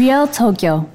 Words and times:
Real 0.00 0.26
Tokyo. 0.26 0.88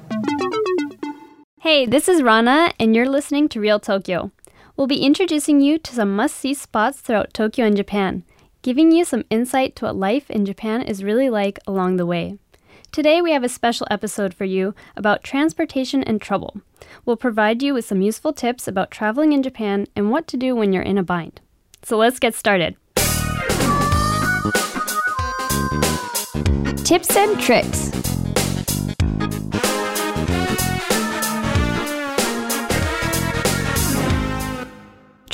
Hey, 1.60 1.86
this 1.86 2.08
is 2.08 2.24
Rana, 2.24 2.72
and 2.80 2.92
you're 2.92 3.08
listening 3.08 3.48
to 3.50 3.60
Real 3.60 3.78
Tokyo. 3.78 4.32
We'll 4.76 4.88
be 4.88 5.04
introducing 5.04 5.60
you 5.60 5.78
to 5.78 5.94
some 5.94 6.16
must 6.16 6.34
see 6.34 6.54
spots 6.54 6.98
throughout 6.98 7.32
Tokyo 7.32 7.66
and 7.66 7.76
Japan, 7.76 8.24
giving 8.62 8.90
you 8.90 9.04
some 9.04 9.22
insight 9.30 9.76
to 9.76 9.84
what 9.84 9.94
life 9.94 10.28
in 10.28 10.44
Japan 10.44 10.82
is 10.82 11.04
really 11.04 11.30
like 11.30 11.60
along 11.68 11.98
the 11.98 12.04
way. 12.04 12.36
Today, 12.90 13.22
we 13.22 13.30
have 13.30 13.44
a 13.44 13.48
special 13.48 13.86
episode 13.92 14.34
for 14.34 14.44
you 14.44 14.74
about 14.96 15.22
transportation 15.22 16.02
and 16.02 16.20
trouble. 16.20 16.60
We'll 17.04 17.16
provide 17.16 17.62
you 17.62 17.74
with 17.74 17.84
some 17.84 18.02
useful 18.02 18.32
tips 18.32 18.66
about 18.66 18.90
traveling 18.90 19.32
in 19.32 19.40
Japan 19.40 19.86
and 19.94 20.10
what 20.10 20.26
to 20.26 20.36
do 20.36 20.56
when 20.56 20.72
you're 20.72 20.82
in 20.82 20.98
a 20.98 21.04
bind. 21.04 21.40
So 21.84 21.96
let's 21.96 22.18
get 22.18 22.34
started. 22.34 22.76
Tips 26.84 27.16
and 27.16 27.38
tricks. 27.38 28.15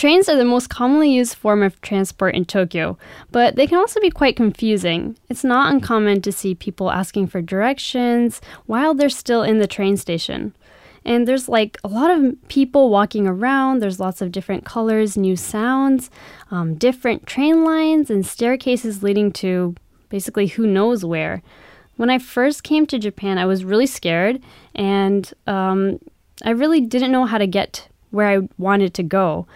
Trains 0.03 0.29
are 0.29 0.37
the 0.37 0.45
most 0.45 0.69
commonly 0.69 1.13
used 1.13 1.37
form 1.37 1.63
of 1.63 1.81
transport 1.81 2.35
in 2.35 2.45
Tokyo, 2.45 2.99
but 3.31 3.55
they 3.55 3.69
can 3.69 3.79
also 3.79 4.01
be 4.01 4.11
quite 4.11 4.35
confusing. 4.35 5.17
It's 5.29 5.45
not 5.45 5.73
uncommon 5.73 6.23
to 6.23 6.33
see 6.33 6.57
people 6.57 6.91
asking 6.91 7.29
for 7.29 7.41
directions 7.41 8.41
while 8.67 8.95
they're 8.95 9.09
still 9.09 9.45
in 9.45 9.61
the 9.61 9.69
train 9.69 9.97
station. 9.97 10.57
And 11.05 11.29
there's 11.29 11.49
like 11.49 11.79
a 11.85 11.89
lot 11.89 12.11
of 12.11 12.35
people 12.49 12.91
walking 12.91 13.29
around, 13.29 13.79
there's 13.79 14.01
lots 14.01 14.21
of 14.21 14.33
different 14.33 14.65
colors, 14.65 15.17
new 15.17 15.37
sounds, 15.37 16.11
um, 16.51 16.75
different 16.75 17.25
train 17.29 17.63
lines, 17.63 18.11
and 18.11 18.27
staircases 18.27 19.05
leading 19.05 19.31
to 19.35 19.77
basically 20.09 20.49
who 20.49 20.67
knows 20.67 21.05
where. 21.05 21.45
When 21.95 22.11
I 22.11 22.19
first 22.19 22.65
came 22.65 22.87
to 22.87 22.99
Japan, 22.99 23.39
I 23.39 23.47
was 23.47 23.65
really 23.65 23.87
scared 23.87 24.43
and 24.75 25.33
um, 25.47 26.01
I 26.45 26.51
really 26.51 26.81
didn't 26.81 27.13
know 27.13 27.25
how 27.25 27.39
to 27.39 27.47
get 27.47 27.87
where 28.11 28.27
I 28.27 28.49
wanted 28.59 28.95
to 28.95 29.05
go. 29.05 29.47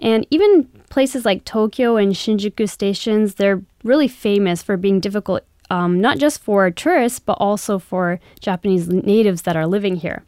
And 0.00 0.26
even 0.30 0.64
places 0.90 1.24
like 1.24 1.44
Tokyo 1.44 1.96
and 1.96 2.12
Shinjuku 2.12 2.68
stations, 2.68 3.34
they're 3.34 3.62
really 3.84 4.08
famous 4.08 4.62
for 4.62 4.76
being 4.76 5.00
difficult, 5.00 5.42
um, 5.70 6.00
not 6.00 6.18
just 6.18 6.40
for 6.40 6.70
tourists, 6.70 7.18
but 7.18 7.36
also 7.40 7.78
for 7.78 8.20
Japanese 8.40 8.88
natives 8.88 9.42
that 9.42 9.56
are 9.56 9.66
living 9.66 9.96
here. 9.96 10.22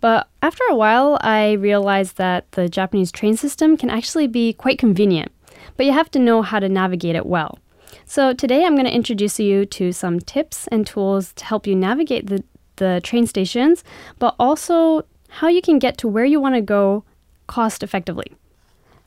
But 0.00 0.28
after 0.42 0.62
a 0.70 0.76
while, 0.76 1.18
I 1.22 1.52
realized 1.52 2.16
that 2.18 2.50
the 2.52 2.68
Japanese 2.68 3.10
train 3.10 3.36
system 3.36 3.76
can 3.76 3.90
actually 3.90 4.26
be 4.28 4.52
quite 4.52 4.78
convenient, 4.78 5.32
but 5.76 5.86
you 5.86 5.92
have 5.92 6.10
to 6.12 6.18
know 6.18 6.42
how 6.42 6.60
to 6.60 6.68
navigate 6.68 7.16
it 7.16 7.26
well. 7.26 7.58
So 8.04 8.32
today 8.32 8.64
I'm 8.64 8.74
going 8.74 8.86
to 8.86 8.94
introduce 8.94 9.40
you 9.40 9.66
to 9.66 9.92
some 9.92 10.20
tips 10.20 10.66
and 10.68 10.86
tools 10.86 11.32
to 11.34 11.44
help 11.44 11.66
you 11.66 11.74
navigate 11.74 12.28
the, 12.28 12.44
the 12.76 13.00
train 13.02 13.26
stations, 13.26 13.82
but 14.18 14.34
also 14.38 15.04
how 15.28 15.48
you 15.48 15.60
can 15.60 15.78
get 15.78 15.98
to 15.98 16.08
where 16.08 16.24
you 16.24 16.40
want 16.40 16.54
to 16.54 16.62
go 16.62 17.04
cost 17.46 17.82
effectively. 17.82 18.32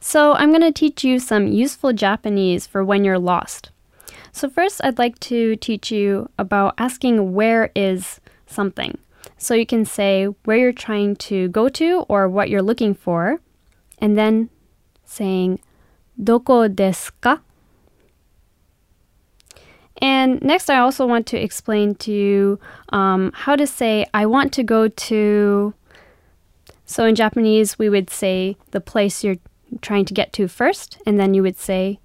So, 0.04 0.34
I'm 0.34 0.50
going 0.50 0.62
to 0.62 0.72
teach 0.72 1.04
you 1.04 1.20
some 1.20 1.46
useful 1.46 1.94
Japanese 1.94 2.66
for 2.66 2.84
when 2.84 3.06
you're 3.06 3.20
lost. 3.20 3.70
So, 4.32 4.50
first, 4.50 4.82
I'd 4.84 4.98
like 4.98 5.20
to 5.20 5.56
teach 5.58 5.92
you 5.92 6.28
about 6.40 6.74
asking 6.80 7.34
where 7.34 7.70
is 7.76 8.20
something. 8.48 8.98
So, 9.38 9.54
you 9.54 9.68
can 9.68 9.86
say 9.86 10.26
where 10.46 10.58
you're 10.58 10.74
trying 10.74 11.18
to 11.28 11.50
go 11.50 11.70
to 11.70 12.00
or 12.10 12.28
what 12.28 12.50
you're 12.50 12.64
looking 12.64 12.96
for, 12.96 13.42
and 14.00 14.18
then 14.18 14.50
saying 15.06 15.60
doko 16.20 16.68
desu 16.68 17.12
ka? 17.22 17.40
And 20.02 20.42
next, 20.42 20.72
I 20.72 20.80
also 20.80 21.06
want 21.06 21.28
to 21.28 21.38
explain 21.38 21.94
to 21.96 22.12
you 22.12 22.60
um, 22.90 23.32
how 23.36 23.56
to 23.56 23.68
say 23.68 24.08
I 24.16 24.26
want 24.26 24.52
to 24.54 24.64
go 24.64 24.88
to. 24.88 25.76
So, 26.88 27.06
in 27.06 27.14
Japanese, 27.14 27.78
we 27.78 27.88
would 27.88 28.10
say 28.10 28.58
the 28.72 28.82
place 28.82 29.24
you're 29.24 29.38
trying 29.82 30.06
to 30.06 30.14
get 30.14 30.34
to 30.34 30.48
first, 30.48 30.98
and 31.06 31.20
then 31.20 31.34
you 31.34 31.42
would 31.42 31.58
say, 31.58 32.00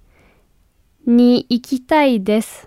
ni 1.05 1.43
ikitai 1.49 2.23
desu. 2.23 2.65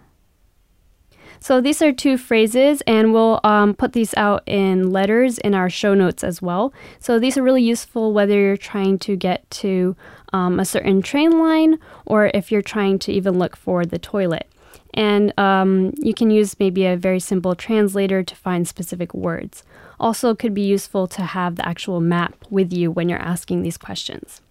So 1.43 1.63
these 1.63 1.81
are 1.81 1.91
two 1.91 2.19
phrases, 2.19 2.83
and 2.87 3.15
we'll 3.15 3.41
um, 3.45 3.73
put 3.73 3.95
these 3.95 4.13
out 4.15 4.43
in 4.47 4.91
letters 4.91 5.39
in 5.39 5.55
our 5.55 5.71
show 5.71 5.95
notes 5.95 6.23
as 6.23 6.43
well. 6.43 6.75
So 6.99 7.19
these 7.19 7.39
are 7.39 7.43
really 7.43 7.63
useful 7.63 8.13
whether 8.13 8.39
you're 8.39 8.59
trying 8.59 8.99
to 9.01 9.17
get 9.17 9.51
to 9.63 9.97
um, 10.35 10.61
a 10.61 10.67
certain 10.67 11.01
train 11.01 11.39
line 11.39 11.79
or 12.05 12.31
if 12.35 12.53
you're 12.53 12.61
trying 12.61 12.99
to 13.01 13.13
even 13.13 13.39
look 13.39 13.57
for 13.57 13.87
the 13.87 13.99
toilet. 13.99 14.47
And 14.93 15.33
um, 15.39 15.95
you 15.97 16.13
can 16.13 16.31
use 16.31 16.59
maybe 16.59 16.85
a 16.85 16.97
very 16.97 17.21
simple 17.21 17.55
translator 17.55 18.23
to 18.23 18.37
find 18.37 18.69
specific 18.69 19.15
words. 19.15 19.63
Also, 19.99 20.35
could 20.35 20.53
be 20.53 20.63
useful 20.63 21.07
to 21.09 21.23
have 21.23 21.57
the 21.57 21.67
actual 21.67 22.01
map 22.01 22.35
with 22.51 22.71
you 22.71 22.91
when 22.91 23.09
you're 23.09 23.19
asking 23.19 23.63
these 23.63 23.79
questions. 23.79 24.43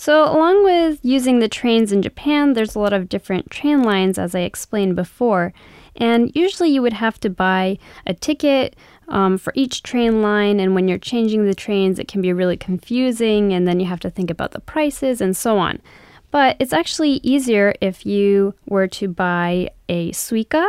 So, 0.00 0.24
along 0.24 0.64
with 0.64 0.98
using 1.02 1.40
the 1.40 1.48
trains 1.48 1.92
in 1.92 2.00
Japan, 2.00 2.54
there's 2.54 2.74
a 2.74 2.78
lot 2.78 2.94
of 2.94 3.06
different 3.06 3.50
train 3.50 3.82
lines, 3.82 4.18
as 4.18 4.34
I 4.34 4.40
explained 4.40 4.96
before. 4.96 5.52
And 5.94 6.34
usually 6.34 6.70
you 6.70 6.80
would 6.80 6.94
have 6.94 7.20
to 7.20 7.28
buy 7.28 7.76
a 8.06 8.14
ticket 8.14 8.76
um, 9.08 9.36
for 9.36 9.52
each 9.54 9.82
train 9.82 10.22
line. 10.22 10.58
And 10.58 10.74
when 10.74 10.88
you're 10.88 10.96
changing 10.96 11.44
the 11.44 11.54
trains, 11.54 11.98
it 11.98 12.08
can 12.08 12.22
be 12.22 12.32
really 12.32 12.56
confusing. 12.56 13.52
And 13.52 13.68
then 13.68 13.78
you 13.78 13.84
have 13.84 14.00
to 14.00 14.08
think 14.08 14.30
about 14.30 14.52
the 14.52 14.60
prices 14.60 15.20
and 15.20 15.36
so 15.36 15.58
on. 15.58 15.82
But 16.30 16.56
it's 16.58 16.72
actually 16.72 17.20
easier 17.22 17.74
if 17.82 18.06
you 18.06 18.54
were 18.66 18.88
to 18.88 19.06
buy 19.06 19.68
a 19.90 20.12
Suica 20.12 20.66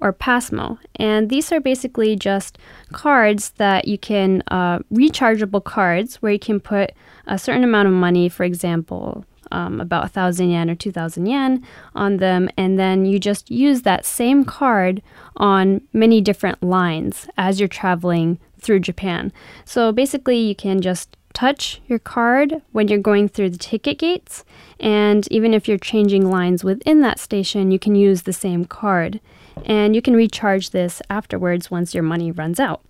or 0.00 0.12
Pasmo. 0.12 0.78
And 0.96 1.30
these 1.30 1.52
are 1.52 1.60
basically 1.60 2.16
just 2.16 2.58
cards 2.92 3.50
that 3.56 3.88
you 3.88 3.98
can, 3.98 4.42
uh, 4.48 4.80
rechargeable 4.92 5.64
cards 5.64 6.16
where 6.16 6.32
you 6.32 6.38
can 6.38 6.60
put 6.60 6.92
a 7.26 7.38
certain 7.38 7.64
amount 7.64 7.88
of 7.88 7.94
money, 7.94 8.28
for 8.28 8.44
example, 8.44 9.24
um, 9.52 9.80
about 9.80 10.02
1,000 10.02 10.50
yen 10.50 10.70
or 10.70 10.74
2,000 10.74 11.26
yen 11.26 11.62
on 11.94 12.16
them, 12.16 12.48
and 12.56 12.78
then 12.78 13.04
you 13.04 13.18
just 13.18 13.50
use 13.50 13.82
that 13.82 14.04
same 14.04 14.44
card 14.44 15.02
on 15.36 15.82
many 15.92 16.20
different 16.20 16.62
lines 16.62 17.28
as 17.36 17.60
you're 17.60 17.68
traveling 17.68 18.38
through 18.58 18.80
Japan. 18.80 19.32
So 19.64 19.92
basically, 19.92 20.38
you 20.38 20.54
can 20.54 20.80
just 20.80 21.16
touch 21.34 21.80
your 21.86 21.98
card 21.98 22.62
when 22.72 22.88
you're 22.88 22.98
going 22.98 23.28
through 23.28 23.50
the 23.50 23.58
ticket 23.58 23.98
gates, 23.98 24.44
and 24.80 25.30
even 25.30 25.54
if 25.54 25.68
you're 25.68 25.78
changing 25.78 26.30
lines 26.30 26.64
within 26.64 27.00
that 27.00 27.18
station, 27.18 27.70
you 27.70 27.78
can 27.78 27.94
use 27.94 28.22
the 28.22 28.32
same 28.32 28.64
card. 28.64 29.20
And 29.64 29.94
you 29.94 30.02
can 30.02 30.14
recharge 30.14 30.70
this 30.70 31.02
afterwards 31.10 31.70
once 31.70 31.94
your 31.94 32.02
money 32.02 32.30
runs 32.30 32.58
out. 32.60 32.82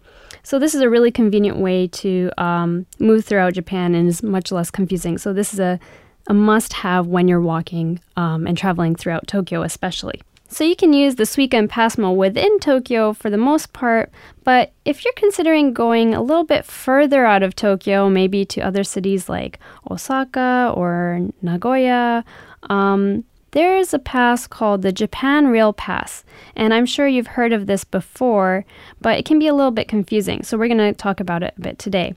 So 0.42 0.58
this 0.58 0.74
is 0.74 0.80
a 0.80 0.90
really 0.90 1.10
convenient 1.10 1.58
way 1.58 1.86
to 1.88 2.30
um, 2.38 2.86
move 2.98 3.24
throughout 3.24 3.54
Japan 3.54 3.94
and 3.94 4.08
is 4.08 4.22
much 4.22 4.50
less 4.50 4.70
confusing. 4.70 5.18
So 5.18 5.32
this 5.32 5.52
is 5.52 5.60
a, 5.60 5.78
a 6.26 6.34
must-have 6.34 7.06
when 7.06 7.28
you're 7.28 7.40
walking 7.40 8.00
um, 8.16 8.46
and 8.46 8.58
traveling 8.58 8.96
throughout 8.96 9.26
Tokyo, 9.28 9.62
especially. 9.62 10.20
So 10.48 10.64
you 10.64 10.76
can 10.76 10.92
use 10.92 11.14
the 11.14 11.22
Suica 11.22 11.54
and 11.54 11.70
Pasmo 11.70 12.14
within 12.14 12.58
Tokyo 12.58 13.14
for 13.14 13.30
the 13.30 13.38
most 13.38 13.72
part, 13.72 14.10
but 14.44 14.72
if 14.84 15.02
you're 15.02 15.14
considering 15.16 15.72
going 15.72 16.14
a 16.14 16.20
little 16.20 16.44
bit 16.44 16.66
further 16.66 17.24
out 17.24 17.42
of 17.42 17.56
Tokyo, 17.56 18.10
maybe 18.10 18.44
to 18.46 18.60
other 18.60 18.84
cities 18.84 19.30
like 19.30 19.58
Osaka 19.90 20.70
or 20.76 21.26
Nagoya, 21.40 22.22
um, 22.68 23.24
there's 23.52 23.94
a 23.94 23.98
pass 23.98 24.46
called 24.46 24.82
the 24.82 24.92
Japan 24.92 25.48
Rail 25.48 25.72
Pass, 25.72 26.24
and 26.56 26.74
I'm 26.74 26.86
sure 26.86 27.06
you've 27.06 27.28
heard 27.28 27.52
of 27.52 27.66
this 27.66 27.84
before, 27.84 28.64
but 29.00 29.18
it 29.18 29.24
can 29.24 29.38
be 29.38 29.46
a 29.46 29.54
little 29.54 29.70
bit 29.70 29.88
confusing, 29.88 30.42
so 30.42 30.58
we're 30.58 30.68
going 30.68 30.78
to 30.78 30.92
talk 30.92 31.20
about 31.20 31.42
it 31.42 31.54
a 31.56 31.60
bit 31.60 31.78
today. 31.78 32.14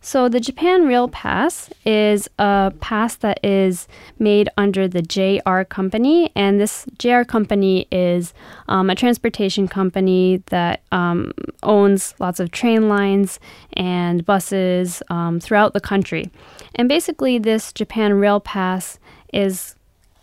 So, 0.00 0.28
the 0.28 0.38
Japan 0.38 0.86
Rail 0.86 1.08
Pass 1.08 1.70
is 1.84 2.28
a 2.38 2.72
pass 2.78 3.16
that 3.16 3.40
is 3.44 3.88
made 4.20 4.48
under 4.56 4.86
the 4.86 5.02
JR 5.02 5.62
Company, 5.62 6.30
and 6.36 6.60
this 6.60 6.86
JR 6.98 7.22
Company 7.22 7.88
is 7.90 8.32
um, 8.68 8.90
a 8.90 8.94
transportation 8.94 9.66
company 9.66 10.44
that 10.46 10.82
um, 10.92 11.32
owns 11.64 12.14
lots 12.20 12.38
of 12.38 12.52
train 12.52 12.88
lines 12.88 13.40
and 13.72 14.24
buses 14.24 15.02
um, 15.10 15.40
throughout 15.40 15.72
the 15.72 15.80
country. 15.80 16.30
And 16.76 16.88
basically, 16.88 17.40
this 17.40 17.72
Japan 17.72 18.14
Rail 18.14 18.38
Pass 18.38 19.00
is 19.32 19.74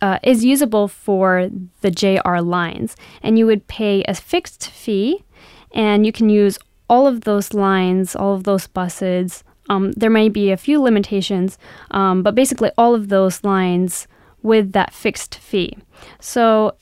uh, 0.02 0.18
is 0.22 0.44
usable 0.44 0.88
for 0.88 1.50
the 1.80 1.90
JR 1.90 2.38
lines, 2.38 2.96
and 3.22 3.38
you 3.38 3.46
would 3.46 3.66
pay 3.66 4.02
a 4.04 4.14
fixed 4.14 4.68
fee, 4.68 5.24
and 5.72 6.06
you 6.06 6.12
can 6.12 6.28
use 6.28 6.58
all 6.88 7.06
of 7.06 7.22
those 7.22 7.54
lines, 7.54 8.14
all 8.14 8.34
of 8.34 8.44
those 8.44 8.66
buses. 8.66 9.42
Um, 9.68 9.92
there 9.92 10.10
may 10.10 10.28
be 10.28 10.50
a 10.50 10.56
few 10.56 10.80
limitations, 10.80 11.58
um, 11.90 12.22
but 12.22 12.34
basically 12.34 12.70
all 12.78 12.94
of 12.94 13.08
those 13.08 13.42
lines 13.42 14.06
with 14.42 14.72
that 14.72 14.94
fixed 14.94 15.34
fee. 15.34 15.76
So 16.20 16.76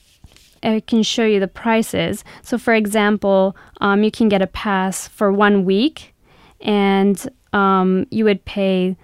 I 0.61 0.81
can 0.81 1.03
show 1.03 1.25
you 1.25 1.39
the 1.39 1.47
prices. 1.47 2.23
So, 2.41 2.57
for 2.57 2.73
example, 2.73 3.55
um, 3.81 4.03
you 4.03 4.11
can 4.11 4.29
get 4.29 4.41
a 4.41 4.47
pass 4.47 5.07
for 5.07 5.31
one 5.31 5.65
week, 5.65 6.13
and 6.61 7.27
um, 7.53 8.05
you 8.11 8.23
would 8.25 8.43
pay 8.45 8.97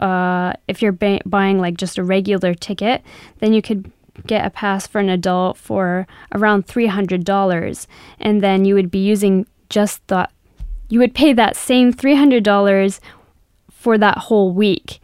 uh, 0.00 0.52
if 0.68 0.82
you're 0.82 0.92
ba- 0.92 1.20
buying 1.24 1.58
like 1.58 1.76
just 1.76 1.98
a 1.98 2.04
regular 2.04 2.54
ticket, 2.54 3.02
then 3.38 3.52
you 3.52 3.62
could 3.62 3.90
get 4.26 4.46
a 4.46 4.50
pass 4.50 4.86
for 4.86 5.00
an 5.00 5.08
adult 5.08 5.56
for 5.56 6.06
around 6.34 6.66
$300 6.66 7.86
and 8.20 8.42
then 8.42 8.64
you 8.64 8.74
would 8.74 8.90
be 8.90 8.98
using 8.98 9.46
just 9.68 10.06
that 10.06 10.30
you 10.88 10.98
would 11.00 11.14
pay 11.14 11.32
that 11.32 11.56
same 11.56 11.92
$300 11.92 13.00
for 13.70 13.98
that 13.98 14.18
whole 14.18 14.52
week 14.52 15.00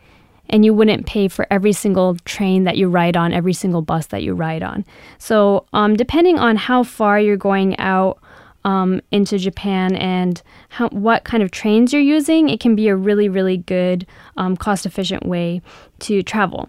and 0.48 0.64
you 0.64 0.74
wouldn't 0.74 1.06
pay 1.06 1.28
for 1.28 1.46
every 1.50 1.72
single 1.72 2.16
train 2.24 2.64
that 2.64 2.76
you 2.76 2.88
ride 2.88 3.16
on, 3.16 3.32
every 3.32 3.52
single 3.52 3.82
bus 3.82 4.06
that 4.06 4.22
you 4.22 4.34
ride 4.34 4.62
on. 4.62 4.84
So, 5.18 5.66
um, 5.72 5.96
depending 5.96 6.38
on 6.38 6.56
how 6.56 6.82
far 6.82 7.20
you're 7.20 7.36
going 7.36 7.78
out 7.78 8.18
um, 8.64 9.00
into 9.10 9.38
Japan 9.38 9.96
and 9.96 10.42
how, 10.68 10.88
what 10.88 11.24
kind 11.24 11.42
of 11.42 11.50
trains 11.50 11.92
you're 11.92 12.02
using, 12.02 12.48
it 12.48 12.60
can 12.60 12.74
be 12.74 12.88
a 12.88 12.96
really, 12.96 13.28
really 13.28 13.56
good, 13.56 14.06
um, 14.36 14.56
cost 14.56 14.86
efficient 14.86 15.26
way 15.26 15.62
to 16.00 16.22
travel. 16.22 16.68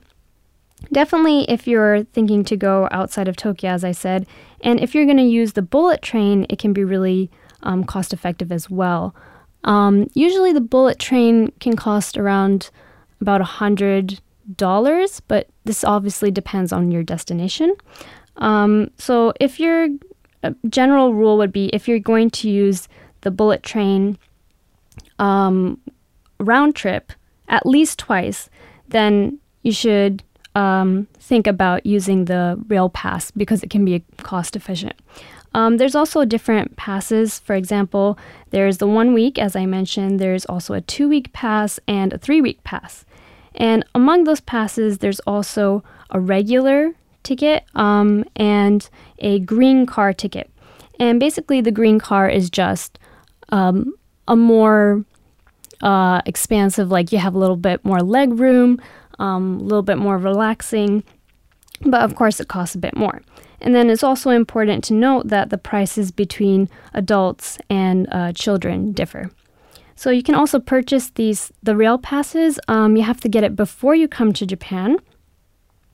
Definitely, 0.92 1.46
if 1.50 1.68
you're 1.68 2.04
thinking 2.06 2.44
to 2.46 2.58
go 2.58 2.88
outside 2.92 3.28
of 3.28 3.36
Tokyo, 3.36 3.70
as 3.70 3.84
I 3.84 3.92
said, 3.92 4.26
and 4.62 4.80
if 4.80 4.96
you're 4.96 5.06
going 5.06 5.18
to 5.18 5.24
use 5.24 5.54
the 5.54 5.62
bullet 5.62 6.02
train, 6.02 6.46
it 6.50 6.60
can 6.60 6.74
be 6.74 6.84
really 6.84 7.30
um, 7.64 7.84
cost 7.84 8.14
effective 8.14 8.52
as 8.52 8.70
well. 8.70 9.16
Um, 9.64 10.10
usually, 10.16 10.54
the 10.54 10.62
bullet 10.62 10.98
train 10.98 11.52
can 11.60 11.76
cost 11.76 12.18
around 12.18 12.72
about 13.20 13.42
a 13.42 13.46
hundred 13.46 14.22
dollars, 14.58 15.20
but 15.20 15.48
this 15.66 15.84
obviously 15.84 16.32
depends 16.32 16.74
on 16.74 16.92
your 16.92 17.04
destination. 17.04 17.76
Um, 18.38 18.90
so, 18.98 19.34
if 19.40 19.60
your 20.44 20.56
general 20.70 21.14
rule 21.14 21.38
would 21.38 21.52
be 21.52 21.68
if 21.68 21.88
you're 21.88 22.00
going 22.00 22.30
to 22.32 22.50
use 22.50 22.88
the 23.22 23.32
bullet 23.32 23.64
train 23.64 24.18
um, 25.20 25.80
round 26.40 26.76
trip 26.76 27.14
at 27.48 27.66
least 27.66 28.00
twice, 28.00 28.50
then 28.88 29.40
you 29.62 29.72
should 29.72 30.24
um, 30.56 31.08
think 31.16 31.48
about 31.48 31.86
using 31.86 32.26
the 32.26 32.60
rail 32.68 32.90
pass 32.90 33.32
because 33.32 33.64
it 33.64 33.70
can 33.70 33.86
be 33.86 34.04
cost 34.18 34.56
efficient. 34.56 34.96
Um, 35.54 35.78
there's 35.78 35.96
also 35.96 36.24
different 36.24 36.78
passes. 36.78 37.40
For 37.40 37.56
example, 37.56 38.18
there's 38.52 38.78
the 38.78 38.88
one 38.88 39.14
week, 39.14 39.38
as 39.38 39.56
I 39.56 39.66
mentioned, 39.66 40.20
there's 40.20 40.46
also 40.46 40.74
a 40.74 40.82
two 40.82 41.10
week 41.10 41.34
pass 41.34 41.80
and 41.88 42.14
a 42.14 42.18
three 42.18 42.42
week 42.42 42.64
pass. 42.64 43.06
And 43.56 43.84
among 43.94 44.24
those 44.24 44.40
passes, 44.40 45.00
there's 45.00 45.20
also 45.22 45.84
a 46.10 46.20
regular 46.20 46.94
ticket 47.24 47.64
um, 47.76 48.24
and 48.36 48.90
a 49.20 49.40
green 49.40 49.86
car 49.86 50.14
ticket. 50.14 50.50
And 51.00 51.20
basically, 51.20 51.62
the 51.62 51.72
green 51.72 52.00
car 52.00 52.30
is 52.30 52.50
just 52.50 53.00
um, 53.50 53.94
a 54.28 54.36
more 54.36 55.04
uh, 55.82 56.22
expansive, 56.26 56.92
like 56.92 57.12
you 57.12 57.18
have 57.18 57.36
a 57.36 57.40
little 57.40 57.56
bit 57.56 57.84
more 57.84 58.02
leg 58.02 58.34
room, 58.34 58.80
um, 59.20 59.60
a 59.60 59.64
little 59.64 59.82
bit 59.82 59.98
more 59.98 60.18
relaxing, 60.18 61.04
but 61.82 62.02
of 62.02 62.16
course, 62.16 62.40
it 62.40 62.48
costs 62.48 62.76
a 62.76 62.80
bit 62.80 62.96
more. 62.96 63.22
And 63.62 63.76
then 63.76 63.90
it's 63.90 64.04
also 64.04 64.32
important 64.32 64.84
to 64.86 64.94
note 64.94 65.28
that 65.28 65.50
the 65.50 65.58
prices 65.58 66.12
between 66.12 66.70
adults 66.94 67.60
and 67.70 68.08
uh, 68.12 68.34
children 68.34 68.92
differ. 68.92 69.30
So 69.96 70.10
you 70.10 70.24
can 70.24 70.34
also 70.34 70.60
purchase 70.60 71.12
these 71.12 71.52
the 71.62 71.76
rail 71.76 72.00
passes. 72.00 72.60
Um, 72.68 72.96
you 72.96 73.04
have 73.04 73.22
to 73.22 73.30
get 73.30 73.44
it 73.44 73.56
before 73.56 73.94
you 73.94 74.08
come 74.08 74.34
to 74.34 74.48
Japan. 74.48 74.98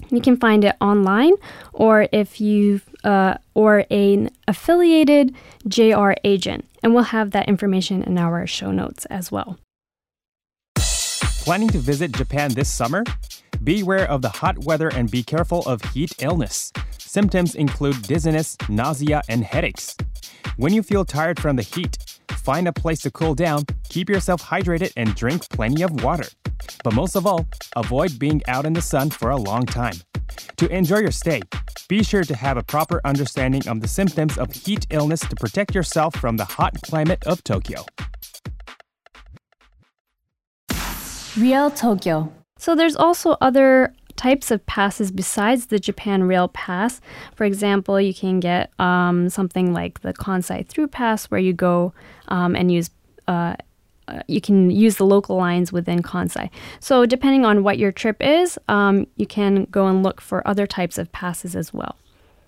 You 0.10 0.22
can 0.22 0.38
find 0.38 0.64
it 0.64 0.76
online, 0.80 1.34
or 1.74 2.08
if 2.12 2.40
you 2.40 2.82
uh, 3.04 3.36
or 3.54 3.86
an 3.90 4.30
affiliated 4.48 5.36
JR 5.68 6.14
agent, 6.24 6.66
and 6.84 6.94
we'll 6.94 7.04
have 7.04 7.32
that 7.32 7.48
information 7.48 8.04
in 8.04 8.18
our 8.18 8.48
show 8.48 8.72
notes 8.72 9.06
as 9.06 9.32
well. 9.32 9.58
Planning 11.44 11.70
to 11.70 11.80
visit 11.80 12.12
Japan 12.12 12.54
this 12.54 12.72
summer? 12.72 13.04
Beware 13.64 14.10
of 14.10 14.22
the 14.22 14.30
hot 14.30 14.60
weather 14.60 14.90
and 14.90 15.10
be 15.10 15.24
careful 15.24 15.64
of 15.66 15.82
heat 15.94 16.14
illness. 16.20 16.72
Symptoms 16.98 17.56
include 17.56 18.02
dizziness, 18.04 18.58
nausea, 18.70 19.22
and 19.30 19.44
headaches. 19.44 19.96
When 20.58 20.74
you 20.74 20.84
feel 20.84 21.06
tired 21.06 21.40
from 21.40 21.56
the 21.56 21.64
heat, 21.64 21.98
find 22.32 22.68
a 22.68 22.74
place 22.74 23.00
to 23.02 23.12
cool 23.12 23.34
down, 23.34 23.64
keep 23.90 24.10
yourself 24.10 24.44
hydrated, 24.44 24.92
and 24.98 25.16
drink 25.16 25.48
plenty 25.50 25.84
of 25.84 26.04
water. 26.04 26.26
But 26.84 26.94
most 26.94 27.16
of 27.16 27.26
all, 27.26 27.48
avoid 27.76 28.20
being 28.20 28.42
out 28.48 28.66
in 28.66 28.74
the 28.74 28.82
sun 28.82 29.10
for 29.10 29.30
a 29.30 29.38
long 29.38 29.66
time. 29.66 29.96
To 30.58 30.68
enjoy 30.68 31.00
your 31.00 31.12
stay, 31.12 31.42
be 31.88 32.04
sure 32.04 32.24
to 32.24 32.36
have 32.36 32.58
a 32.58 32.64
proper 32.64 33.02
understanding 33.06 33.68
of 33.68 33.82
the 33.82 33.88
symptoms 33.88 34.38
of 34.38 34.52
heat 34.52 34.88
illness 34.90 35.22
to 35.22 35.36
protect 35.36 35.74
yourself 35.74 36.16
from 36.16 36.38
the 36.38 36.46
hot 36.46 36.82
climate 36.82 37.26
of 37.26 37.44
Tokyo. 37.44 37.86
Real 41.38 41.70
Tokyo. 41.70 42.34
So 42.58 42.76
there's 42.76 42.96
also 42.96 43.38
other 43.42 43.94
types 44.16 44.50
of 44.50 44.66
passes 44.66 45.12
besides 45.12 45.68
the 45.68 45.80
Japan 45.80 46.24
Rail 46.24 46.48
Pass. 46.48 47.00
For 47.36 47.46
example, 47.46 48.02
you 48.02 48.14
can 48.14 48.40
get 48.40 48.72
um, 48.80 49.30
something 49.30 49.74
like 49.74 50.02
the 50.02 50.14
Kansai 50.14 50.68
Through 50.68 50.88
Pass, 50.88 51.26
where 51.26 51.40
you 51.40 51.54
go 51.54 51.94
um, 52.28 52.56
and 52.56 52.72
use. 52.72 52.90
Uh, 53.28 53.56
uh, 54.08 54.22
you 54.28 54.42
can 54.42 54.70
use 54.72 54.98
the 54.98 55.06
local 55.06 55.36
lines 55.36 55.72
within 55.72 56.02
Kansai. 56.02 56.50
So, 56.80 57.06
depending 57.06 57.46
on 57.46 57.64
what 57.64 57.78
your 57.78 57.92
trip 57.92 58.18
is, 58.22 58.58
um, 58.68 59.08
you 59.16 59.26
can 59.26 59.66
go 59.66 59.88
and 59.88 60.04
look 60.04 60.22
for 60.22 60.48
other 60.48 60.66
types 60.68 60.98
of 60.98 61.12
passes 61.12 61.56
as 61.56 61.74
well. 61.74 61.96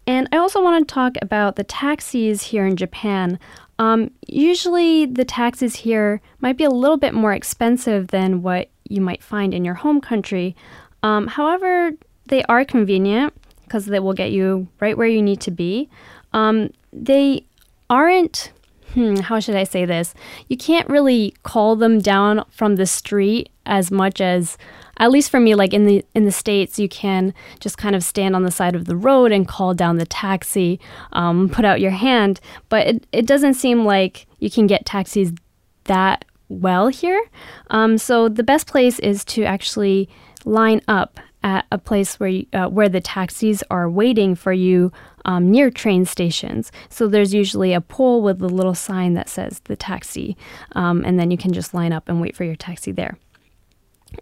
And 0.07 0.27
I 0.31 0.37
also 0.37 0.63
want 0.63 0.87
to 0.87 0.93
talk 0.93 1.17
about 1.21 1.55
the 1.55 1.63
taxis 1.63 2.43
here 2.43 2.65
in 2.65 2.75
Japan. 2.75 3.37
Um, 3.77 4.11
usually, 4.27 5.05
the 5.05 5.25
taxis 5.25 5.75
here 5.75 6.21
might 6.39 6.57
be 6.57 6.63
a 6.63 6.69
little 6.69 6.97
bit 6.97 7.13
more 7.13 7.33
expensive 7.33 8.07
than 8.07 8.41
what 8.41 8.69
you 8.89 9.01
might 9.01 9.23
find 9.23 9.53
in 9.53 9.63
your 9.63 9.75
home 9.75 10.01
country. 10.01 10.55
Um, 11.03 11.27
however, 11.27 11.91
they 12.25 12.43
are 12.43 12.65
convenient 12.65 13.33
because 13.63 13.85
they 13.85 13.99
will 13.99 14.13
get 14.13 14.31
you 14.31 14.67
right 14.79 14.97
where 14.97 15.07
you 15.07 15.21
need 15.21 15.41
to 15.41 15.51
be. 15.51 15.89
Um, 16.33 16.71
they 16.91 17.45
aren't, 17.89 18.51
hmm, 18.93 19.17
how 19.17 19.39
should 19.39 19.55
I 19.55 19.63
say 19.63 19.85
this? 19.85 20.13
You 20.47 20.57
can't 20.57 20.89
really 20.89 21.33
call 21.43 21.75
them 21.75 21.99
down 21.99 22.43
from 22.49 22.75
the 22.75 22.85
street 22.85 23.49
as 23.65 23.91
much 23.91 24.19
as 24.19 24.57
at 24.97 25.11
least 25.11 25.29
for 25.31 25.39
me 25.39 25.55
like 25.55 25.73
in 25.73 25.85
the 25.85 26.03
in 26.13 26.25
the 26.25 26.31
states 26.31 26.77
you 26.77 26.89
can 26.89 27.33
just 27.59 27.77
kind 27.77 27.95
of 27.95 28.03
stand 28.03 28.35
on 28.35 28.43
the 28.43 28.51
side 28.51 28.75
of 28.75 28.85
the 28.85 28.95
road 28.95 29.31
and 29.31 29.47
call 29.47 29.73
down 29.73 29.97
the 29.97 30.05
taxi 30.05 30.79
um, 31.13 31.47
put 31.53 31.63
out 31.63 31.79
your 31.79 31.91
hand 31.91 32.39
but 32.67 32.87
it, 32.87 33.07
it 33.11 33.25
doesn't 33.25 33.53
seem 33.53 33.85
like 33.85 34.27
you 34.39 34.49
can 34.49 34.67
get 34.67 34.85
taxis 34.85 35.31
that 35.85 36.25
well 36.49 36.87
here 36.87 37.23
um, 37.69 37.97
so 37.97 38.27
the 38.27 38.43
best 38.43 38.67
place 38.67 38.99
is 38.99 39.23
to 39.23 39.43
actually 39.43 40.09
line 40.45 40.81
up 40.87 41.19
at 41.43 41.65
a 41.71 41.77
place 41.77 42.19
where 42.19 42.29
you, 42.29 42.45
uh, 42.53 42.67
where 42.67 42.89
the 42.89 43.01
taxis 43.01 43.63
are 43.69 43.89
waiting 43.89 44.35
for 44.35 44.53
you 44.53 44.91
um, 45.25 45.49
near 45.49 45.69
train 45.69 46.05
stations. 46.05 46.71
So 46.89 47.07
there's 47.07 47.33
usually 47.33 47.73
a 47.73 47.81
pole 47.81 48.21
with 48.21 48.41
a 48.41 48.47
little 48.47 48.75
sign 48.75 49.13
that 49.13 49.29
says 49.29 49.61
the 49.65 49.75
taxi, 49.75 50.35
um, 50.73 51.03
and 51.05 51.19
then 51.19 51.31
you 51.31 51.37
can 51.37 51.53
just 51.53 51.73
line 51.73 51.93
up 51.93 52.09
and 52.09 52.21
wait 52.21 52.35
for 52.35 52.43
your 52.43 52.55
taxi 52.55 52.91
there. 52.91 53.17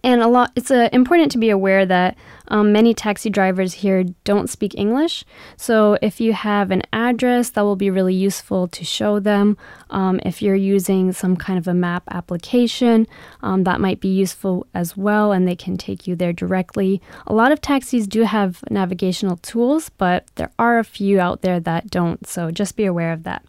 And 0.03 0.21
a 0.21 0.27
lot, 0.27 0.51
it's 0.55 0.69
uh, 0.69 0.89
important 0.91 1.31
to 1.31 1.37
be 1.37 1.49
aware 1.49 1.85
that 1.85 2.17
um, 2.49 2.71
many 2.71 2.93
taxi 2.93 3.29
drivers 3.29 3.73
here 3.75 4.03
don't 4.23 4.49
speak 4.49 4.75
English. 4.75 5.23
So 5.55 5.97
if 6.01 6.19
you 6.19 6.33
have 6.33 6.71
an 6.71 6.83
address, 6.91 7.49
that 7.51 7.61
will 7.61 7.75
be 7.75 7.89
really 7.89 8.13
useful 8.13 8.67
to 8.67 8.83
show 8.83 9.19
them. 9.19 9.57
Um, 9.89 10.19
if 10.25 10.41
you're 10.41 10.55
using 10.55 11.13
some 11.13 11.37
kind 11.37 11.57
of 11.57 11.67
a 11.67 11.73
map 11.73 12.03
application, 12.09 13.07
um, 13.41 13.63
that 13.63 13.79
might 13.79 13.99
be 13.99 14.09
useful 14.09 14.67
as 14.73 14.97
well, 14.97 15.31
and 15.31 15.47
they 15.47 15.55
can 15.55 15.77
take 15.77 16.05
you 16.05 16.15
there 16.15 16.33
directly. 16.33 17.01
A 17.25 17.33
lot 17.33 17.51
of 17.51 17.61
taxis 17.61 18.07
do 18.07 18.23
have 18.23 18.63
navigational 18.69 19.37
tools, 19.37 19.89
but 19.89 20.27
there 20.35 20.51
are 20.59 20.79
a 20.79 20.83
few 20.83 21.19
out 21.19 21.41
there 21.41 21.59
that 21.61 21.89
don't. 21.89 22.27
So 22.27 22.51
just 22.51 22.75
be 22.75 22.85
aware 22.85 23.13
of 23.13 23.23
that. 23.23 23.43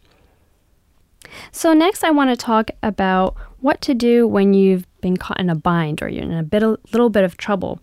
So, 1.52 1.72
next, 1.74 2.04
I 2.04 2.10
want 2.10 2.30
to 2.30 2.36
talk 2.36 2.70
about 2.82 3.36
what 3.60 3.80
to 3.82 3.92
do 3.92 4.26
when 4.26 4.54
you've 4.54 4.86
been 5.00 5.16
caught 5.16 5.40
in 5.40 5.50
a 5.50 5.54
bind 5.54 6.02
or 6.02 6.08
you're 6.08 6.24
in 6.24 6.32
a 6.32 6.42
bit, 6.42 6.62
a 6.62 6.78
little 6.92 7.10
bit 7.10 7.24
of 7.24 7.36
trouble. 7.36 7.80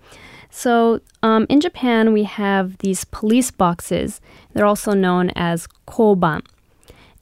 So, 0.49 1.01
um, 1.21 1.45
in 1.49 1.59
Japan, 1.59 2.13
we 2.13 2.23
have 2.23 2.77
these 2.77 3.03
police 3.03 3.51
boxes. 3.51 4.21
They're 4.53 4.65
also 4.65 4.93
known 4.93 5.31
as 5.35 5.67
koban. 5.87 6.45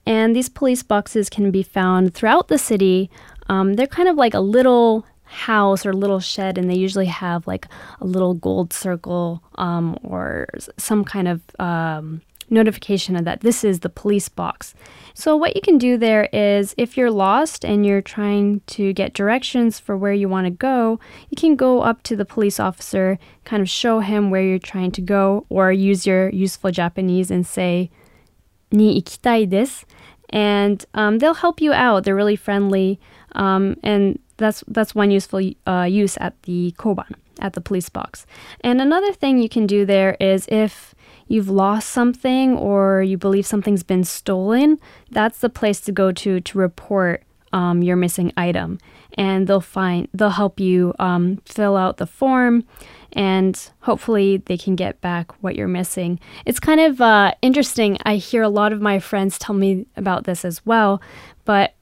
And 0.06 0.36
these 0.36 0.48
police 0.48 0.82
boxes 0.82 1.28
can 1.28 1.50
be 1.50 1.62
found 1.62 2.14
throughout 2.14 2.48
the 2.48 2.58
city. 2.58 3.10
Um, 3.48 3.74
they're 3.74 3.86
kind 3.86 4.08
of 4.08 4.16
like 4.16 4.34
a 4.34 4.40
little 4.40 5.04
house 5.24 5.84
or 5.84 5.92
little 5.92 6.20
shed, 6.20 6.58
and 6.58 6.70
they 6.70 6.76
usually 6.76 7.06
have 7.06 7.46
like 7.46 7.66
a 8.00 8.04
little 8.04 8.34
gold 8.34 8.72
circle 8.72 9.42
um, 9.56 9.98
or 10.02 10.46
some 10.76 11.04
kind 11.04 11.26
of 11.26 11.40
um, 11.58 12.22
notification 12.50 13.16
of 13.16 13.24
that 13.24 13.40
this 13.40 13.64
is 13.64 13.80
the 13.80 13.88
police 13.88 14.28
box. 14.28 14.74
So, 15.14 15.36
what 15.36 15.54
you 15.54 15.62
can 15.62 15.78
do 15.78 15.96
there 15.96 16.28
is 16.32 16.74
if 16.76 16.96
you're 16.96 17.10
lost 17.10 17.64
and 17.64 17.86
you're 17.86 18.02
trying 18.02 18.60
to 18.68 18.92
get 18.92 19.14
directions 19.14 19.78
for 19.78 19.96
where 19.96 20.12
you 20.12 20.28
want 20.28 20.46
to 20.46 20.50
go, 20.50 20.98
you 21.30 21.36
can 21.36 21.56
go 21.56 21.82
up 21.82 22.02
to 22.04 22.16
the 22.16 22.24
police 22.24 22.58
officer, 22.58 23.18
kind 23.44 23.62
of 23.62 23.68
show 23.68 24.00
him 24.00 24.30
where 24.30 24.42
you're 24.42 24.58
trying 24.58 24.90
to 24.92 25.00
go, 25.00 25.46
or 25.48 25.72
use 25.72 26.06
your 26.06 26.30
useful 26.30 26.70
Japanese 26.70 27.30
and 27.30 27.46
say, 27.46 27.90
Ni 28.72 29.00
ikitai 29.00 29.48
desu. 29.48 29.84
And 30.30 30.84
um, 30.94 31.18
they'll 31.18 31.34
help 31.34 31.60
you 31.60 31.72
out. 31.72 32.02
They're 32.02 32.16
really 32.16 32.34
friendly. 32.34 32.98
Um, 33.32 33.76
and 33.82 34.18
that's 34.36 34.64
that's 34.68 34.94
one 34.94 35.10
useful 35.10 35.40
uh, 35.66 35.86
use 35.88 36.16
at 36.18 36.42
the 36.42 36.74
koban 36.76 37.14
at 37.40 37.52
the 37.52 37.60
police 37.60 37.88
box. 37.88 38.26
And 38.60 38.80
another 38.80 39.12
thing 39.12 39.38
you 39.38 39.48
can 39.48 39.66
do 39.66 39.84
there 39.84 40.16
is 40.20 40.46
if 40.48 40.93
you've 41.28 41.48
lost 41.48 41.90
something 41.90 42.56
or 42.56 43.02
you 43.02 43.16
believe 43.16 43.46
something's 43.46 43.82
been 43.82 44.04
stolen, 44.04 44.78
that's 45.10 45.38
the 45.38 45.48
place 45.48 45.80
to 45.82 45.92
go 45.92 46.12
to 46.12 46.40
to 46.40 46.58
report 46.58 47.22
um, 47.52 47.82
your 47.82 47.96
missing 47.96 48.32
item. 48.36 48.78
And 49.16 49.46
they'll 49.46 49.60
find 49.60 50.08
they'll 50.12 50.30
help 50.30 50.58
you 50.58 50.92
um, 50.98 51.40
fill 51.46 51.76
out 51.76 51.98
the 51.98 52.06
form, 52.06 52.64
and 53.12 53.70
hopefully 53.80 54.38
they 54.38 54.58
can 54.58 54.74
get 54.74 55.00
back 55.00 55.30
what 55.40 55.54
you're 55.54 55.68
missing. 55.68 56.18
It's 56.46 56.58
kind 56.58 56.80
of 56.80 57.00
uh, 57.00 57.34
interesting. 57.40 57.96
I 58.04 58.16
hear 58.16 58.42
a 58.42 58.48
lot 58.48 58.72
of 58.72 58.80
my 58.80 58.98
friends 58.98 59.38
tell 59.38 59.54
me 59.54 59.86
about 59.96 60.24
this 60.24 60.44
as 60.44 60.66
well, 60.66 61.00
but 61.44 61.74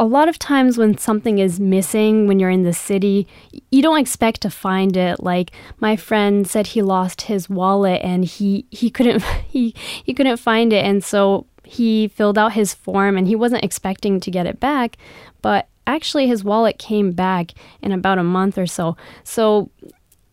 a 0.00 0.04
lot 0.04 0.30
of 0.30 0.38
times 0.38 0.78
when 0.78 0.96
something 0.96 1.38
is 1.38 1.60
missing 1.60 2.26
when 2.26 2.40
you're 2.40 2.48
in 2.48 2.62
the 2.62 2.72
city, 2.72 3.28
you 3.70 3.82
don't 3.82 3.98
expect 3.98 4.40
to 4.40 4.48
find 4.48 4.96
it. 4.96 5.22
Like 5.22 5.52
my 5.78 5.94
friend 5.94 6.48
said 6.48 6.68
he 6.68 6.80
lost 6.80 7.22
his 7.22 7.50
wallet 7.50 8.00
and 8.02 8.24
he 8.24 8.64
he 8.70 8.90
couldn't 8.90 9.22
he 9.46 9.74
he 10.02 10.14
couldn't 10.14 10.38
find 10.38 10.72
it 10.72 10.86
and 10.86 11.04
so 11.04 11.46
he 11.64 12.08
filled 12.08 12.38
out 12.38 12.54
his 12.54 12.72
form 12.72 13.18
and 13.18 13.28
he 13.28 13.36
wasn't 13.36 13.62
expecting 13.62 14.20
to 14.20 14.30
get 14.30 14.46
it 14.46 14.58
back, 14.58 14.96
but 15.42 15.68
actually 15.86 16.26
his 16.26 16.42
wallet 16.42 16.78
came 16.78 17.12
back 17.12 17.52
in 17.82 17.92
about 17.92 18.18
a 18.18 18.24
month 18.24 18.56
or 18.56 18.66
so. 18.66 18.96
So 19.22 19.70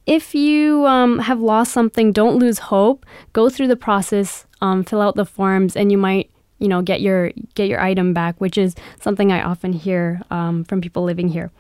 if 0.06 0.34
you 0.34 0.86
um, 0.86 1.20
have 1.20 1.42
lost 1.42 1.74
something, 1.74 2.14
don't 2.14 2.38
lose 2.38 2.60
hope. 2.60 3.06
Go 3.34 3.50
through 3.50 3.68
the 3.68 3.76
process, 3.76 4.46
um, 4.62 4.86
fill 4.86 5.02
out 5.02 5.16
the 5.16 5.26
forms, 5.26 5.76
and 5.76 5.92
you 5.92 5.98
might 5.98 6.32
you 6.60 6.68
know 6.68 6.82
get 6.82 7.02
your 7.02 7.32
get 7.56 7.68
your 7.68 7.80
item 7.80 8.14
back, 8.14 8.40
which 8.40 8.58
is 8.58 8.76
something 9.02 9.32
I 9.32 9.42
often 9.42 9.74
hear 9.74 10.22
um, 10.32 10.64
from 10.64 10.82
people 10.82 11.04
living 11.04 11.30
here. 11.30 11.52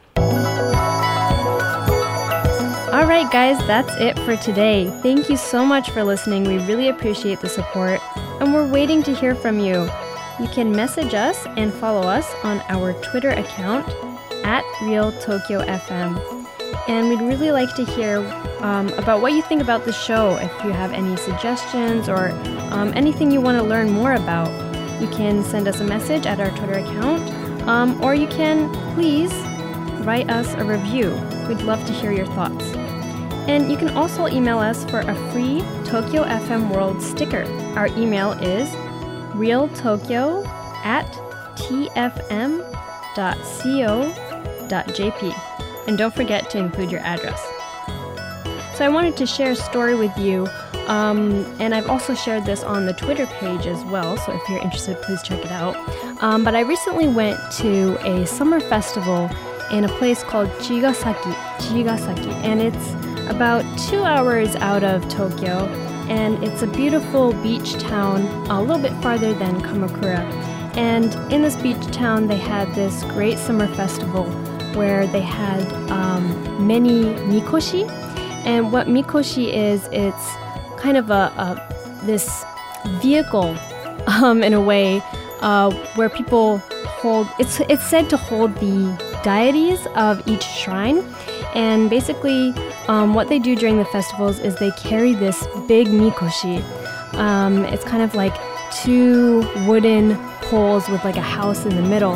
All 2.98 3.06
right, 3.06 3.30
guys, 3.32 3.58
that's 3.68 3.94
it 3.98 4.18
for 4.20 4.36
today. 4.38 4.89
Thank 5.04 5.30
you 5.30 5.38
so 5.38 5.66
much 5.66 5.92
for 5.92 6.04
listening. 6.04 6.46
We 6.46 6.58
really 6.66 6.88
appreciate 6.88 7.42
the 7.42 7.50
support, 7.50 8.00
and 8.42 8.54
we're 8.54 8.68
waiting 8.72 9.04
to 9.04 9.13
hear 9.13 9.36
from 9.36 9.60
you. 9.60 9.89
You 10.39 10.48
can 10.48 10.72
message 10.72 11.13
us 11.13 11.46
and 11.58 11.74
follow 11.74 12.01
us 12.08 12.32
on 12.44 12.62
our 12.70 12.94
Twitter 13.04 13.30
account 13.32 13.88
at 14.44 14.63
Real 14.82 15.12
Tokyo 15.20 15.62
FM. 15.66 16.46
And 16.88 17.10
we'd 17.10 17.22
really 17.22 17.51
like 17.51 17.75
to 17.75 17.84
hear 17.84 18.20
um, 18.62 18.89
about 18.94 19.22
what 19.22 19.34
you 19.34 19.42
think 19.42 19.62
about 19.62 19.86
the 19.86 19.92
show. 19.92 20.36
If 20.38 20.63
you 20.63 20.72
have 20.72 20.94
any 20.94 21.18
suggestions 21.18 22.08
or 22.08 22.30
um, 22.72 22.94
anything 22.96 23.32
you 23.32 23.42
want 23.42 23.58
to 23.58 23.63
learn 23.63 23.89
more 23.89 24.13
about, 24.13 24.48
you 25.00 25.08
can 25.10 25.44
send 25.44 25.68
us 25.68 25.80
a 25.80 25.84
message 25.84 26.25
at 26.25 26.39
our 26.39 26.50
Twitter 26.51 26.80
account, 26.80 27.30
um, 27.68 28.01
or 28.04 28.16
you 28.16 28.27
can 28.27 28.70
please 28.94 29.32
write 30.06 30.30
us 30.30 30.54
a 30.56 30.63
review. 30.63 31.12
We'd 31.48 31.62
love 31.62 31.86
to 31.86 31.94
hear 31.94 32.12
your 32.12 32.25
thoughts. 32.27 32.66
And 33.48 33.72
you 33.72 33.77
can 33.77 33.89
also 33.96 34.27
email 34.27 34.60
us 34.60 34.84
for 34.86 35.00
a 35.00 35.32
free 35.32 35.62
Tokyo 35.86 36.24
FM 36.24 36.74
World 36.74 37.01
sticker. 37.01 37.44
Our 37.77 37.88
email 37.88 38.32
is 38.34 38.70
realtokyo 39.36 40.46
at 40.84 41.06
tfm.co.jp. 41.56 42.68
And 45.88 45.98
don't 45.98 46.13
forget 46.13 46.50
to 46.50 46.58
include 46.58 46.92
your 46.92 47.01
address. 47.01 47.42
So 48.75 48.86
I 48.86 48.89
wanted 48.89 49.16
to 49.18 49.25
share 49.25 49.51
a 49.51 49.56
story 49.56 49.96
with 49.96 50.16
you 50.18 50.48
um, 50.88 51.46
and 51.60 51.75
I've 51.75 51.89
also 51.89 52.15
shared 52.15 52.46
this 52.46 52.63
on 52.63 52.86
the 52.86 52.94
Twitter 52.94 53.25
page 53.25 53.67
as 53.67 53.84
well, 53.86 54.17
so 54.17 54.34
if 54.34 54.50
you're 54.50 54.62
interested, 54.62 55.01
please 55.01 55.22
check 55.22 55.44
it 55.44 55.51
out. 55.51 55.75
Um, 56.24 56.44
but 56.44 56.56
I 56.56 56.62
recently 56.62 57.08
went 57.08 57.39
to 57.58 57.98
a 58.08 58.25
summer 58.25 58.60
festival 58.60 59.29
in 59.72 59.84
a 59.84 59.89
place 59.98 60.24
called 60.24 60.50
Chigasaki, 60.60 61.34
Chigasaki, 61.60 62.32
and 62.44 62.62
it's 62.62 62.91
about 63.29 63.63
two 63.77 64.03
hours 64.03 64.56
out 64.56 64.84
of 64.84 65.08
Tokyo, 65.10 65.65
and 66.08 66.41
it's 66.44 66.62
a 66.62 66.67
beautiful 66.67 67.34
beach 67.44 67.74
town, 67.74 68.22
a 68.50 68.62
little 68.62 68.82
bit 68.82 68.94
farther 69.03 69.34
than 69.34 69.62
Kamakura. 69.62 70.24
And 70.77 71.13
in 71.34 71.41
this 71.41 71.56
beach 71.58 71.86
town, 71.91 72.27
they 72.27 72.38
had 72.38 72.74
this 72.75 73.03
great 73.06 73.38
summer 73.39 73.67
festival 73.75 74.25
where 74.75 75.08
they 75.08 75.22
had 75.22 75.63
um, 75.91 76.65
many 76.65 77.03
mikoshi. 77.25 77.89
And 78.46 78.72
what 78.72 78.88
mikoshi 78.88 79.51
is, 79.51 79.89
it's 79.91 80.36
kind 80.88 80.98
of 80.98 81.10
a, 81.10 81.24
a 81.46 82.06
this 82.06 82.46
vehicle 83.01 83.53
um, 84.08 84.41
in 84.41 84.53
a 84.53 84.62
way 84.62 85.01
uh, 85.41 85.70
where 85.98 86.08
people 86.08 86.60
hold 87.01 87.27
it's 87.39 87.60
it's 87.67 87.86
said 87.86 88.10
to 88.10 88.15
hold 88.15 88.56
the 88.56 88.77
deities 89.22 89.86
of 89.96 90.25
each 90.25 90.46
shrine. 90.46 91.03
And 91.56 91.89
basically 91.89 92.53
um, 92.88 93.13
what 93.13 93.27
they 93.27 93.38
do 93.38 93.53
during 93.53 93.77
the 93.77 93.89
festivals 93.98 94.39
is 94.39 94.56
they 94.56 94.72
carry 94.89 95.13
this 95.13 95.46
big 95.67 95.88
mikoshi. 95.88 96.63
Um, 97.15 97.65
it's 97.65 97.84
kind 97.84 98.01
of 98.01 98.15
like 98.15 98.36
two 98.72 99.41
wooden 99.67 100.15
poles 100.44 100.88
with 100.88 101.03
like 101.03 101.17
a 101.17 101.29
house 101.38 101.65
in 101.65 101.75
the 101.75 101.82
middle. 101.82 102.15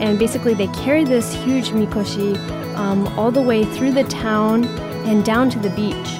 And 0.00 0.16
basically 0.16 0.54
they 0.54 0.68
carry 0.68 1.02
this 1.02 1.34
huge 1.34 1.70
mikoshi 1.70 2.38
um, 2.76 3.08
all 3.18 3.32
the 3.32 3.42
way 3.42 3.64
through 3.64 3.92
the 3.92 4.04
town 4.04 4.64
and 5.10 5.24
down 5.24 5.50
to 5.50 5.58
the 5.58 5.70
beach. 5.70 6.10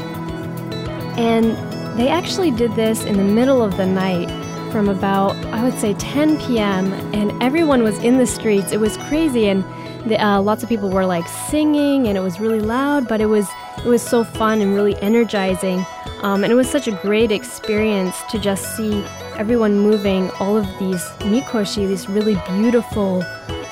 And 1.17 1.72
they 1.97 2.09
actually 2.09 2.51
did 2.51 2.75
this 2.75 3.05
in 3.05 3.17
the 3.17 3.25
middle 3.25 3.63
of 3.63 3.77
the 3.77 3.87
night 3.87 4.31
from 4.73 4.89
about, 4.89 5.37
I 5.47 5.63
would 5.63 5.79
say, 5.79 5.93
10 5.95 6.41
p.m., 6.41 6.93
and 7.15 7.31
everyone 7.43 7.83
was 7.83 7.99
in 7.99 8.17
the 8.17 8.27
streets. 8.27 8.73
It 8.73 8.81
was 8.81 8.97
crazy, 8.97 9.49
and 9.49 9.63
the, 10.09 10.17
uh, 10.19 10.41
lots 10.41 10.63
of 10.63 10.71
people 10.71 10.89
were 10.89 11.05
like 11.05 11.29
singing, 11.29 12.07
and 12.07 12.17
it 12.17 12.23
was 12.23 12.41
really 12.41 12.61
loud, 12.61 13.07
but 13.07 13.21
it 13.21 13.27
was 13.27 13.47
it 13.79 13.89
was 13.89 14.03
so 14.03 14.25
fun 14.25 14.61
and 14.61 14.75
really 14.75 14.97
energizing. 15.03 15.85
Um, 16.23 16.45
and 16.45 16.53
it 16.53 16.57
was 16.57 16.71
such 16.71 16.87
a 16.87 16.93
great 16.93 17.31
experience 17.33 18.23
to 18.31 18.39
just 18.39 18.77
see 18.77 19.05
everyone 19.37 19.79
moving 19.79 20.31
all 20.33 20.57
of 20.57 20.67
these 20.79 21.03
mikoshi, 21.21 21.87
these 21.89 22.09
really 22.09 22.37
beautiful, 22.47 23.23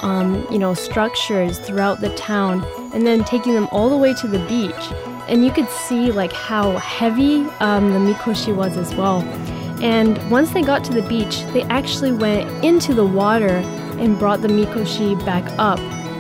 um, 0.03 0.47
you 0.51 0.59
know, 0.59 0.75
structures 0.75 1.59
throughout 1.59 2.01
the 2.01 2.15
town, 2.17 2.65
and 2.93 3.07
then 3.07 3.25
taking 3.25 3.55
them 3.55 3.69
all 3.71 3.89
the 3.89 3.97
way 3.97 4.13
to 4.15 4.27
the 4.27 4.41
beach 4.47 5.10
and 5.31 5.45
you 5.45 5.53
could 5.53 5.69
see 5.69 6.11
like 6.11 6.33
how 6.33 6.77
heavy 6.79 7.47
um, 7.61 7.93
the 7.93 7.99
mikoshi 7.99 8.55
was 8.55 8.77
as 8.77 8.95
well. 8.95 9.23
And 9.83 10.19
once 10.31 10.51
they 10.51 10.61
got 10.61 10.85
to 10.85 10.93
the 10.93 11.03
beach, 11.03 11.45
they 11.53 11.63
actually 11.63 12.13
went 12.13 12.65
into 12.65 12.93
the 12.93 13.07
water 13.07 13.63
and 13.99 14.19
brought 14.19 14.43
the 14.43 14.49
mikoshi 14.49 15.25
back 15.25 15.45
up. 15.59 15.79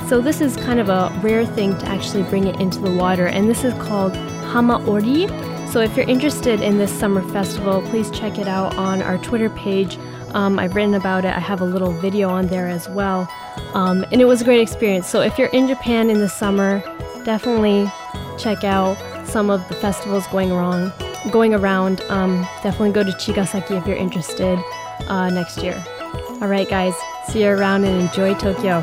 So 0.08 0.20
this 0.20 0.40
is 0.40 0.56
kind 0.56 0.80
of 0.80 0.88
a 0.88 1.12
rare 1.22 1.44
thing 1.44 1.76
to 1.78 1.86
actually 1.86 2.22
bring 2.24 2.46
it 2.46 2.60
into 2.60 2.78
the 2.80 2.90
water, 2.90 3.26
and 3.26 3.48
this 3.48 3.62
is 3.64 3.74
called 3.74 4.12
hamaori. 4.12 5.28
So 5.70 5.80
if 5.80 5.96
you're 5.96 6.08
interested 6.08 6.60
in 6.60 6.78
this 6.78 6.90
summer 6.90 7.22
festival, 7.30 7.82
please 7.82 8.10
check 8.10 8.38
it 8.38 8.48
out 8.48 8.76
on 8.76 9.02
our 9.02 9.18
Twitter 9.18 9.50
page. 9.50 9.98
Um, 10.34 10.58
I've 10.58 10.74
written 10.74 10.94
about 10.94 11.24
it. 11.24 11.34
I 11.34 11.40
have 11.40 11.60
a 11.60 11.64
little 11.64 11.92
video 11.92 12.28
on 12.28 12.48
there 12.48 12.68
as 12.68 12.88
well, 12.88 13.28
um, 13.74 14.04
and 14.10 14.20
it 14.20 14.24
was 14.24 14.40
a 14.40 14.44
great 14.44 14.60
experience. 14.60 15.06
So 15.06 15.20
if 15.20 15.38
you're 15.38 15.48
in 15.48 15.68
Japan 15.68 16.10
in 16.10 16.18
the 16.18 16.28
summer, 16.28 16.82
definitely 17.24 17.90
check 18.40 18.64
out 18.64 18.96
some 19.26 19.50
of 19.50 19.66
the 19.68 19.74
festivals 19.74 20.26
going 20.28 20.52
wrong, 20.52 20.92
going 21.30 21.54
around. 21.54 22.00
Um, 22.08 22.42
definitely 22.62 22.92
go 22.92 23.04
to 23.04 23.12
Chigasaki 23.12 23.76
if 23.76 23.86
you're 23.86 23.96
interested 23.96 24.58
uh, 25.08 25.30
next 25.30 25.62
year. 25.62 25.82
All 26.40 26.48
right, 26.48 26.68
guys, 26.68 26.94
see 27.28 27.42
you 27.42 27.48
around 27.48 27.84
and 27.84 28.00
enjoy 28.00 28.34
Tokyo. 28.34 28.82